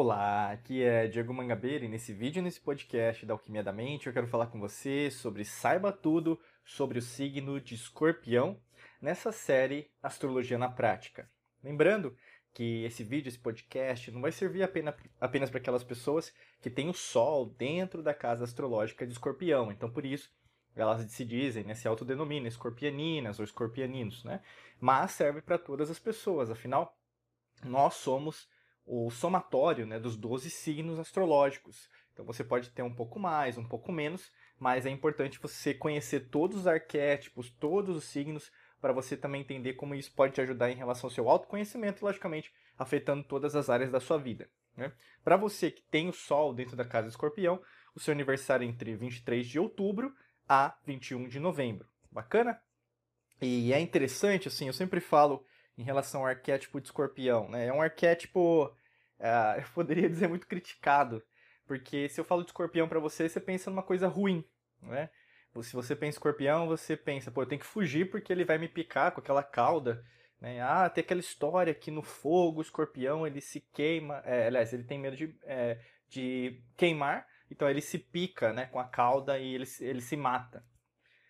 [0.00, 4.12] Olá, aqui é Diego Mangabeira e nesse vídeo, nesse podcast da Alquimia da Mente, eu
[4.12, 8.60] quero falar com você sobre Saiba Tudo sobre o signo de Escorpião
[9.02, 11.28] nessa série Astrologia na Prática.
[11.64, 12.16] Lembrando
[12.54, 16.88] que esse vídeo, esse podcast, não vai servir apenas, apenas para aquelas pessoas que têm
[16.88, 19.72] o Sol dentro da casa astrológica de Escorpião.
[19.72, 20.30] Então, por isso,
[20.76, 24.42] elas se dizem, né, se autodenominam escorpianinas ou escorpianinos, né?
[24.80, 26.96] Mas serve para todas as pessoas, afinal,
[27.64, 28.46] nós somos
[28.88, 31.90] o somatório né, dos 12 signos astrológicos.
[32.12, 36.28] Então você pode ter um pouco mais, um pouco menos, mas é importante você conhecer
[36.30, 40.70] todos os arquétipos, todos os signos, para você também entender como isso pode te ajudar
[40.70, 44.48] em relação ao seu autoconhecimento, logicamente, afetando todas as áreas da sua vida.
[44.76, 44.92] Né?
[45.22, 47.60] Para você que tem o Sol dentro da casa escorpião,
[47.94, 50.14] o seu aniversário é entre 23 de outubro
[50.48, 51.88] a 21 de novembro.
[52.10, 52.60] Bacana?
[53.40, 55.44] E é interessante, assim, eu sempre falo
[55.76, 57.48] em relação ao arquétipo de escorpião.
[57.48, 57.66] Né?
[57.66, 58.72] É um arquétipo,
[59.20, 61.22] uh, eu poderia dizer, muito criticado.
[61.66, 64.44] Porque se eu falo de escorpião para você, você pensa numa coisa ruim.
[64.82, 65.10] Né?
[65.62, 68.58] Se você pensa em escorpião, você pensa, pô, eu tenho que fugir porque ele vai
[68.58, 70.02] me picar com aquela cauda.
[70.40, 70.60] Né?
[70.60, 74.22] Ah, tem aquela história que no fogo o escorpião ele se queima.
[74.24, 78.78] É, aliás, ele tem medo de, é, de queimar, então ele se pica né, com
[78.78, 80.64] a cauda e ele, ele se mata.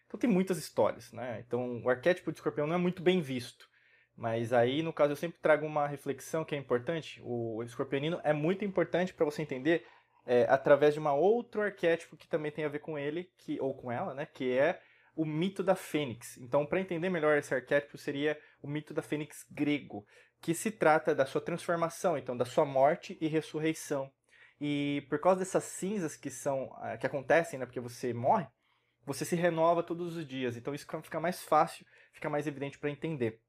[0.06, 1.42] Então tem muitas histórias, né?
[1.46, 3.67] Então o arquétipo de escorpião não é muito bem visto.
[4.18, 7.22] Mas aí, no caso, eu sempre trago uma reflexão que é importante.
[7.24, 9.86] O escorpionino é muito importante para você entender
[10.26, 13.72] é, através de uma outro arquétipo que também tem a ver com ele, que ou
[13.72, 14.26] com ela, né?
[14.26, 14.80] Que é
[15.14, 16.36] o mito da fênix.
[16.38, 20.04] Então, para entender melhor esse arquétipo, seria o mito da fênix grego,
[20.40, 24.10] que se trata da sua transformação, então da sua morte e ressurreição.
[24.60, 27.66] E por causa dessas cinzas que são ah, que acontecem, né?
[27.66, 28.48] Porque você morre,
[29.06, 30.56] você se renova todos os dias.
[30.56, 33.40] Então isso fica mais fácil, fica mais evidente para entender.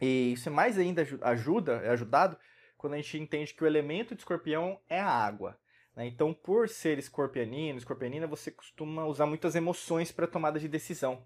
[0.00, 2.36] E isso é mais ainda ajuda, é ajudado
[2.76, 5.58] quando a gente entende que o elemento de escorpião é a água.
[5.96, 6.06] Né?
[6.06, 11.24] Então, por ser escorpianino, escorpianina, você costuma usar muitas emoções para tomada de decisão.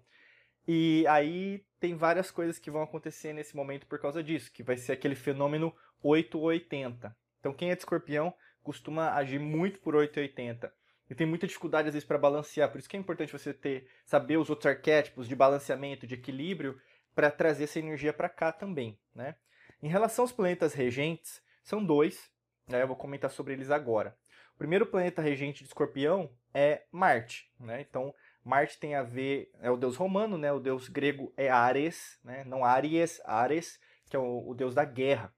[0.67, 4.77] E aí tem várias coisas que vão acontecer nesse momento por causa disso, que vai
[4.77, 7.15] ser aquele fenômeno 880.
[7.39, 8.33] Então, quem é de escorpião
[8.63, 10.73] costuma agir muito por 880.
[11.09, 13.87] E tem muita dificuldade às vezes para balancear, por isso que é importante você ter
[14.05, 16.79] saber os outros arquétipos de balanceamento, de equilíbrio,
[17.15, 18.97] para trazer essa energia para cá também.
[19.13, 19.35] Né?
[19.81, 22.31] Em relação aos planetas regentes, são dois,
[22.67, 22.81] né?
[22.81, 24.17] eu vou comentar sobre eles agora.
[24.55, 27.51] O primeiro planeta regente de escorpião é Marte.
[27.59, 27.81] Né?
[27.81, 28.13] Então,
[28.43, 30.51] Marte tem a ver, é o deus romano, né?
[30.51, 32.43] o deus grego é Ares, né?
[32.43, 35.33] não Aries, Ares, que é o, o deus da guerra.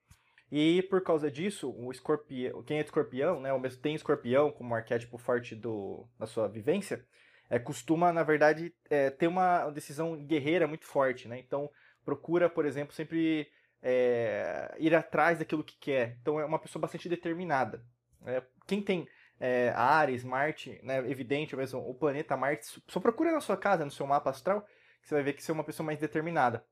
[0.51, 4.75] E por causa disso, o escorpião, quem é escorpião, né, ou mesmo tem escorpião como
[4.75, 7.05] arquétipo forte do, da sua vivência,
[7.49, 11.39] é, costuma, na verdade, é, ter uma decisão guerreira muito forte, né?
[11.39, 11.69] Então,
[12.03, 13.47] procura, por exemplo, sempre
[13.81, 16.17] é, ir atrás daquilo que quer.
[16.21, 17.83] Então, é uma pessoa bastante determinada.
[18.25, 19.07] É, quem tem
[19.39, 23.91] é, Ares, Marte, né, evidente mesmo, o planeta Marte, só procura na sua casa, no
[23.91, 24.61] seu mapa astral,
[25.01, 26.65] que você vai ver que você é uma pessoa mais determinada.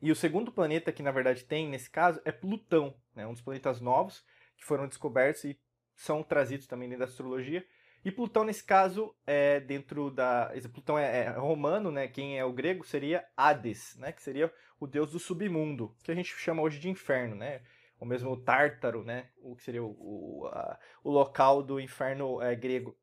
[0.00, 3.42] E o segundo planeta que, na verdade, tem nesse caso é Plutão, né, um dos
[3.42, 4.24] planetas novos
[4.56, 5.58] que foram descobertos e
[5.94, 7.64] são trazidos também dentro da astrologia,
[8.04, 10.52] e Plutão, nesse caso, é dentro da.
[10.72, 12.08] Plutão é, é, romano, né?
[12.08, 14.10] Quem é o grego seria Hades, né?
[14.10, 17.62] Que seria o deus do submundo, que a gente chama hoje de inferno, né?
[18.00, 19.30] Ou mesmo o Tártaro, né?
[19.38, 22.98] O que seria o, o, a, o local do inferno é, grego.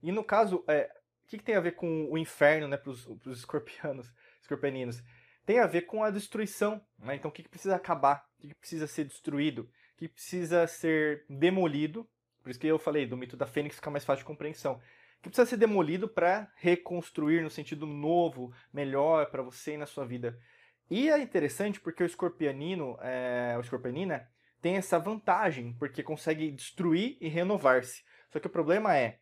[0.00, 0.88] E no caso, é,
[1.24, 2.76] o que, que, tem a ver com o inferno, né?
[2.76, 5.02] Para os escorpianos, escorpianinos?
[5.44, 7.16] Tem a ver com a destruição, né?
[7.16, 8.24] Então, o que, que precisa acabar?
[8.38, 9.62] O que, que precisa ser destruído?
[9.62, 12.08] O que precisa ser demolido
[12.44, 14.78] por isso que eu falei do mito da Fênix fica mais fácil de compreensão.
[15.22, 20.04] Que precisa ser demolido para reconstruir no sentido novo, melhor para você e na sua
[20.04, 20.38] vida.
[20.90, 24.28] E é interessante porque o escorpianino, é, o escorpianina,
[24.60, 28.04] tem essa vantagem, porque consegue destruir e renovar-se.
[28.30, 29.20] Só que o problema é,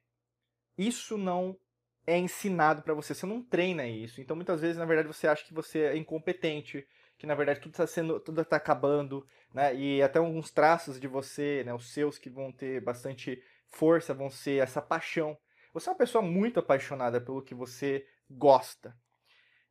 [0.77, 1.57] isso não
[2.05, 4.21] é ensinado para você, você não treina isso.
[4.21, 6.85] Então muitas vezes, na verdade, você acha que você é incompetente,
[7.23, 9.25] que na verdade tudo está sendo, tudo está acabando,
[9.55, 9.73] né?
[9.77, 14.29] E até alguns traços de você, né, os seus que vão ter bastante força, vão
[14.29, 15.39] ser essa paixão.
[15.73, 18.93] Você é uma pessoa muito apaixonada pelo que você gosta.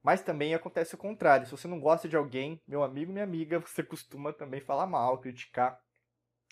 [0.01, 1.45] Mas também acontece o contrário.
[1.45, 5.17] Se você não gosta de alguém, meu amigo, minha amiga, você costuma também falar mal,
[5.17, 5.77] criticar.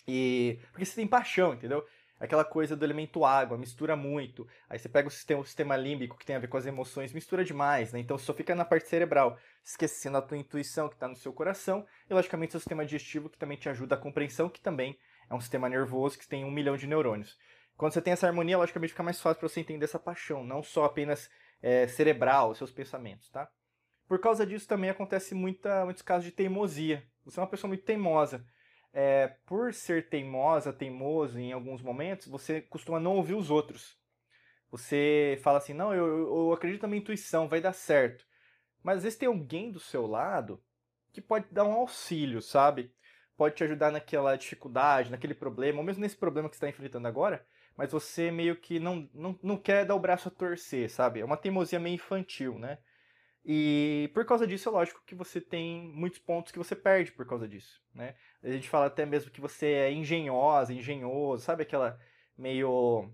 [0.06, 1.82] E porque você tem paixão, entendeu?
[2.20, 4.46] Aquela coisa do elemento água, mistura muito.
[4.68, 7.12] Aí você pega o sistema, o sistema límbico, que tem a ver com as emoções,
[7.12, 7.98] mistura demais, né?
[7.98, 11.86] Então só fica na parte cerebral, esquecendo a tua intuição que está no seu coração,
[12.08, 15.40] e logicamente o sistema digestivo, que também te ajuda a compreensão, que também é um
[15.40, 17.38] sistema nervoso que tem um milhão de neurônios.
[17.76, 20.62] Quando você tem essa harmonia, logicamente fica mais fácil para você entender essa paixão, não
[20.62, 21.30] só apenas
[21.62, 23.48] é, cerebral, os seus pensamentos, tá?
[24.06, 27.02] Por causa disso também acontece muita, muitos casos de teimosia.
[27.24, 28.44] Você é uma pessoa muito teimosa.
[28.92, 33.98] É, por ser teimosa, teimoso em alguns momentos, você costuma não ouvir os outros.
[34.70, 38.24] Você fala assim, não, eu, eu acredito na minha intuição, vai dar certo.
[38.82, 40.62] Mas às vezes tem alguém do seu lado
[41.12, 42.92] que pode dar um auxílio, sabe?
[43.36, 47.08] Pode te ajudar naquela dificuldade, naquele problema, ou mesmo nesse problema que você está enfrentando
[47.08, 47.44] agora,
[47.76, 51.20] mas você meio que não, não, não quer dar o braço a torcer, sabe?
[51.20, 52.78] É uma teimosia meio infantil, né?
[53.44, 57.26] E por causa disso, é lógico que você tem muitos pontos que você perde por
[57.26, 58.14] causa disso, né?
[58.42, 61.98] A gente fala até mesmo que você é engenhosa, engenhoso, sabe aquela
[62.36, 63.10] meio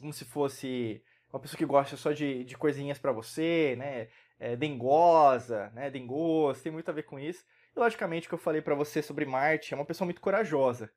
[0.00, 1.02] como se fosse
[1.32, 4.08] uma pessoa que gosta só de, de coisinhas para você, né?
[4.38, 5.90] É, dengosa, né?
[5.90, 7.44] Dengoso, tem muito a ver com isso.
[7.74, 10.90] E logicamente o que eu falei para você sobre Marte é uma pessoa muito corajosa,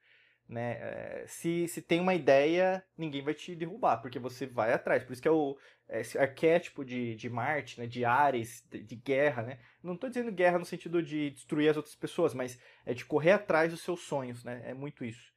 [0.50, 0.72] né?
[0.82, 5.04] É, se, se tem uma ideia, ninguém vai te derrubar, porque você vai atrás.
[5.04, 5.56] Por isso que é o
[5.92, 7.88] esse arquétipo de, de Marte, né?
[7.88, 9.60] De Ares, de, de guerra, né?
[9.82, 13.32] Não estou dizendo guerra no sentido de destruir as outras pessoas, mas é de correr
[13.32, 14.62] atrás dos seus sonhos, né?
[14.66, 15.32] É muito isso.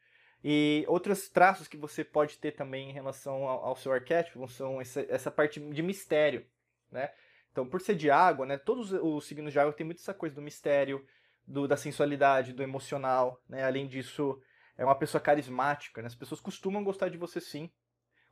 [0.45, 4.81] E outros traços que você pode ter também em relação ao, ao seu arquétipo são
[4.81, 6.45] essa, essa parte de mistério,
[6.91, 7.11] né?
[7.51, 10.35] Então, por ser de água, né, todos os signos de água têm muito essa coisa
[10.35, 11.07] do mistério,
[11.47, 13.63] do, da sensualidade, do emocional, né?
[13.63, 14.41] Além disso,
[14.83, 16.09] é uma pessoa carismática, né?
[16.09, 17.71] As pessoas costumam gostar de você sim.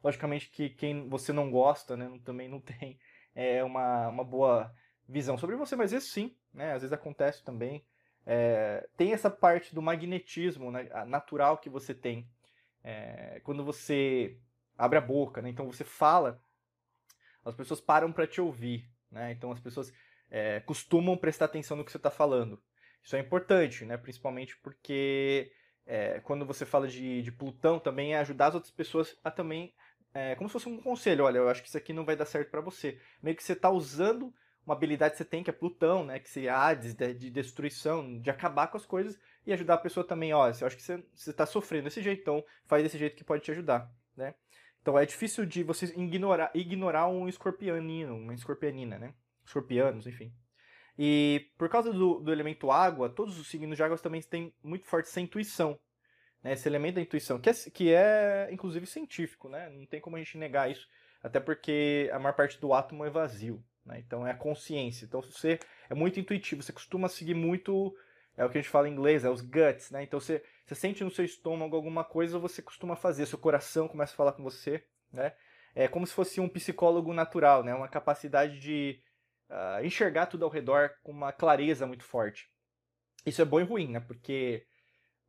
[0.03, 2.99] Logicamente que quem você não gosta, né, também não tem
[3.35, 4.75] é, uma, uma boa
[5.09, 6.73] visão sobre você, mas isso sim, né?
[6.73, 7.87] Às vezes acontece também.
[8.27, 12.29] É, tem essa parte do magnetismo né, natural que você tem
[12.83, 14.37] é, quando você
[14.77, 15.51] abre a boca, né?
[15.51, 16.43] Então você fala,
[17.45, 19.31] as pessoas param para te ouvir, né?
[19.31, 19.93] Então as pessoas
[20.29, 22.61] é, costumam prestar atenção no que você está falando.
[23.05, 23.97] Isso é importante, né?
[23.97, 25.53] Principalmente porque
[25.91, 29.75] é, quando você fala de, de Plutão também é ajudar as outras pessoas a também
[30.15, 32.25] é, como se fosse um conselho, olha, eu acho que isso aqui não vai dar
[32.25, 32.99] certo para você.
[33.21, 34.33] Meio que você está usando
[34.65, 36.19] uma habilidade que você tem, que é Plutão, né?
[36.19, 40.07] Que seria Hades, de, de, destruição, de acabar com as coisas e ajudar a pessoa
[40.07, 43.25] também, ó, eu acho que você, está sofrendo desse jeito, então faz desse jeito que
[43.25, 44.35] pode te ajudar, né?
[44.83, 49.15] Então é difícil de você ignorar, ignorar um escorpianino, uma escorpianina, né?
[49.45, 50.33] Escorpianos, enfim.
[51.03, 54.85] E por causa do, do elemento água, todos os signos de água também têm muito
[54.85, 55.81] forte essa intuição,
[56.45, 56.53] né?
[56.53, 59.71] Esse elemento da intuição, que é, que é inclusive científico, né?
[59.71, 60.87] Não tem como a gente negar isso,
[61.23, 63.65] até porque a maior parte do átomo é vazio.
[63.83, 63.99] Né?
[64.07, 65.07] Então é a consciência.
[65.07, 65.59] Então você
[65.89, 67.97] é muito intuitivo, você costuma seguir muito,
[68.37, 70.03] é o que a gente fala em inglês, é os guts, né?
[70.03, 74.13] Então você, você sente no seu estômago alguma coisa, você costuma fazer, seu coração começa
[74.13, 75.33] a falar com você, né?
[75.75, 77.75] É como se fosse um psicólogo natural, né?
[77.75, 79.01] Uma capacidade de
[79.51, 82.49] uh, enxergar tudo ao redor com uma clareza muito forte.
[83.27, 84.01] Isso é bom e ruim, né?
[84.01, 84.65] Porque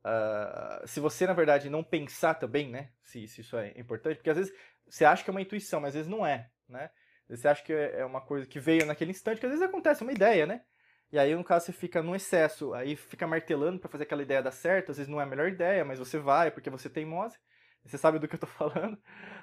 [0.04, 2.90] uh, se você, na verdade, não pensar também, né?
[3.02, 4.54] Se, se isso é importante, porque às vezes
[4.88, 6.90] você acha que é uma intuição, mas às vezes não é, né?
[7.28, 10.06] Você acha que é uma coisa que veio naquele instante, que às vezes acontece, é
[10.06, 10.62] uma ideia, né?
[11.10, 14.42] E aí, no caso, você fica no excesso, aí fica martelando para fazer aquela ideia
[14.42, 17.04] dar certo, às vezes não é a melhor ideia, mas você vai porque você tem
[17.04, 17.38] teimosa,
[17.84, 18.98] você sabe do que eu tô falando,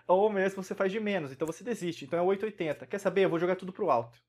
[0.08, 2.06] ou mesmo você faz de menos, então você desiste.
[2.06, 2.88] Então é 880.
[2.88, 3.26] Quer saber?
[3.26, 4.20] Eu vou jogar tudo pro alto.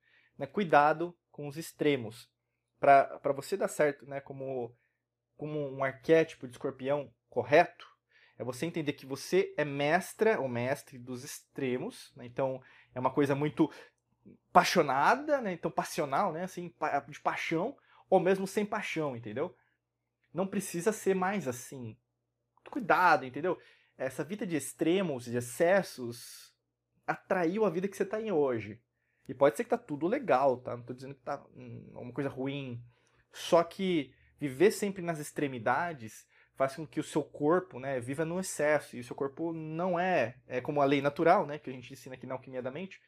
[0.40, 0.46] Né?
[0.46, 2.26] Cuidado com os extremos.
[2.80, 4.74] para você dar certo, né, como,
[5.36, 7.86] como um arquétipo de escorpião correto,
[8.38, 12.24] é você entender que você é mestra ou mestre dos extremos, né?
[12.24, 12.62] então
[12.94, 13.70] é uma coisa muito
[14.48, 15.52] apaixonada, né?
[15.52, 16.44] Então passional, né?
[16.44, 16.74] Assim,
[17.08, 17.76] de paixão,
[18.08, 19.54] ou mesmo sem paixão, entendeu?
[20.32, 21.98] Não precisa ser mais assim.
[22.70, 23.58] Cuidado, entendeu?
[23.98, 26.54] Essa vida de extremos, de excessos,
[27.06, 28.80] atraiu a vida que você está em hoje.
[29.28, 30.76] E pode ser que tá tudo legal, tá?
[30.76, 31.44] Não tô dizendo que tá
[31.94, 32.82] uma coisa ruim.
[33.32, 38.40] Só que viver sempre nas extremidades faz com que o seu corpo, né, viva no
[38.40, 38.96] excesso.
[38.96, 41.92] E o seu corpo não é, é como a lei natural, né, que a gente
[41.92, 43.00] ensina aqui na alquimia da mente.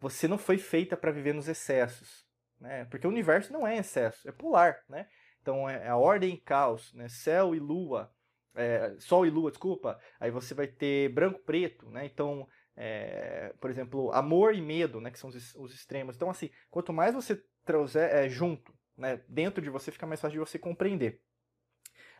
[0.00, 2.26] Você não foi feita para viver nos excessos,
[2.58, 2.84] né?
[2.86, 5.06] Porque o universo não é excesso, é polar, né?
[5.40, 7.08] Então é a ordem e caos, né?
[7.08, 8.12] Céu e lua,
[8.54, 10.00] é, sol e lua, desculpa.
[10.18, 12.04] Aí você vai ter branco preto, né?
[12.04, 15.10] Então, é, por exemplo, amor e medo, né?
[15.10, 16.16] Que são os, os extremos.
[16.16, 19.20] Então, assim, quanto mais você trouxer é, junto, né?
[19.28, 21.20] Dentro de você, fica mais fácil de você compreender.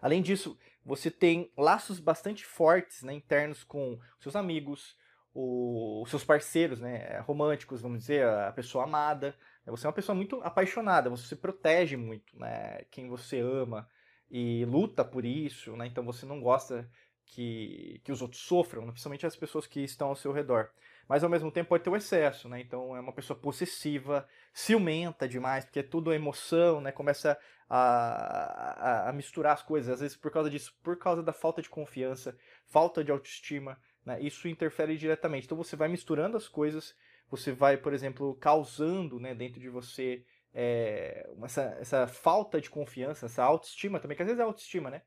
[0.01, 4.97] Além disso, você tem laços bastante fortes né, internos com seus amigos,
[5.33, 9.35] os seus parceiros né, românticos, vamos dizer, a pessoa amada.
[9.67, 13.89] Você é uma pessoa muito apaixonada, você se protege muito né, quem você ama
[14.29, 16.91] e luta por isso, né, então você não gosta
[17.27, 20.71] que, que os outros sofram, principalmente as pessoas que estão ao seu redor.
[21.09, 22.61] Mas ao mesmo tempo pode ter o excesso, né?
[22.61, 26.93] Então é uma pessoa possessiva, ciumenta demais, porque é tudo emoção, né?
[26.93, 27.39] Começa
[27.69, 31.63] a, a, a, misturar as coisas, às vezes por causa disso, por causa da falta
[31.63, 32.37] de confiança,
[32.67, 34.21] falta de autoestima, né?
[34.21, 35.47] isso interfere diretamente.
[35.47, 36.95] Então você vai misturando as coisas,
[37.31, 43.27] você vai, por exemplo, causando né, dentro de você é, essa, essa falta de confiança,
[43.27, 45.03] essa autoestima também, que às vezes é autoestima, né?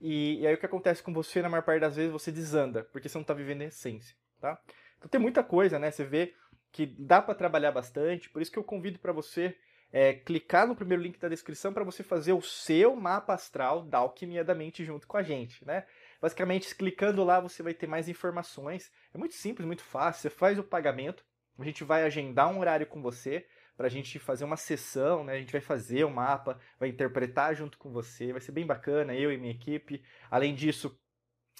[0.00, 2.84] E, e aí o que acontece com você, na maior parte das vezes, você desanda,
[2.92, 4.60] porque você não está vivendo a essência, tá?
[4.98, 5.90] Então tem muita coisa, né?
[5.90, 6.34] Você vê
[6.72, 9.56] que dá para trabalhar bastante, por isso que eu convido para você
[9.92, 13.98] é, clicar no primeiro link da descrição para você fazer o seu mapa astral da
[13.98, 15.86] alquimia da mente junto com a gente, né?
[16.20, 18.90] Basicamente, clicando lá você vai ter mais informações.
[19.14, 20.22] É muito simples, muito fácil.
[20.22, 21.24] Você faz o pagamento,
[21.58, 25.34] a gente vai agendar um horário com você para a gente fazer uma sessão, né?
[25.34, 29.14] A gente vai fazer o mapa, vai interpretar junto com você, vai ser bem bacana,
[29.14, 30.02] eu e minha equipe.
[30.30, 30.98] Além disso,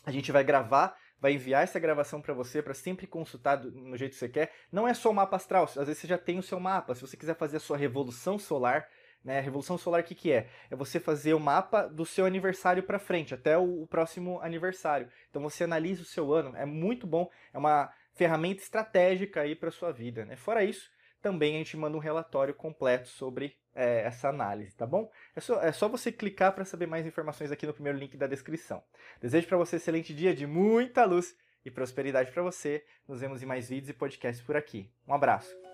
[0.05, 4.13] a gente vai gravar, vai enviar essa gravação para você para sempre consultar no jeito
[4.13, 4.53] que você quer.
[4.73, 6.95] Não é só o mapa astral, às vezes você já tem o seu mapa.
[6.95, 8.89] Se você quiser fazer a sua revolução solar,
[9.27, 9.41] né?
[9.41, 10.49] Revolução solar o que, que é?
[10.71, 15.11] É você fazer o mapa do seu aniversário para frente, até o, o próximo aniversário.
[15.29, 19.71] Então você analisa o seu ano, é muito bom, é uma ferramenta estratégica aí para
[19.71, 20.37] sua vida, né?
[20.37, 20.89] Fora isso,
[21.27, 25.11] também a gente manda um relatório completo sobre é, essa análise, tá bom?
[25.35, 28.29] É só, é só você clicar para saber mais informações aqui no primeiro link da
[28.29, 28.81] descrição.
[29.21, 32.85] Desejo para você um excelente dia de muita luz e prosperidade para você.
[33.09, 34.89] Nos vemos em mais vídeos e podcasts por aqui.
[35.05, 35.66] Um abraço.